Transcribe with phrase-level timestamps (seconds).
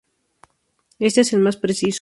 [0.97, 1.89] Este es el más preciso.